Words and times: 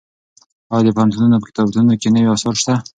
ایا 0.71 0.85
د 0.85 0.89
پوهنتونونو 0.95 1.37
په 1.41 1.45
کتابتونونو 1.51 1.93
کې 2.01 2.07
نوي 2.15 2.29
اثار 2.35 2.55
شته؟ 2.61 2.73